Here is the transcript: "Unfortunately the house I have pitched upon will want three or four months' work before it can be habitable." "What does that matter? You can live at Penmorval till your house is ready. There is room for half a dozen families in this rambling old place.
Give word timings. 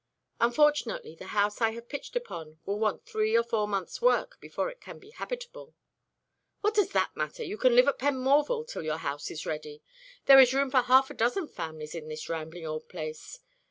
"Unfortunately 0.39 1.13
the 1.13 1.27
house 1.27 1.61
I 1.61 1.73
have 1.73 1.87
pitched 1.87 2.15
upon 2.15 2.57
will 2.65 2.79
want 2.79 3.05
three 3.05 3.35
or 3.37 3.43
four 3.43 3.67
months' 3.67 4.01
work 4.01 4.39
before 4.39 4.71
it 4.71 4.81
can 4.81 4.97
be 4.97 5.11
habitable." 5.11 5.75
"What 6.61 6.73
does 6.73 6.89
that 6.93 7.15
matter? 7.15 7.43
You 7.43 7.55
can 7.59 7.75
live 7.75 7.87
at 7.87 7.99
Penmorval 7.99 8.65
till 8.65 8.81
your 8.81 8.97
house 8.97 9.29
is 9.29 9.45
ready. 9.45 9.83
There 10.25 10.39
is 10.39 10.55
room 10.55 10.71
for 10.71 10.81
half 10.81 11.11
a 11.11 11.13
dozen 11.13 11.47
families 11.47 11.93
in 11.93 12.07
this 12.07 12.29
rambling 12.29 12.65
old 12.65 12.89
place. 12.89 13.41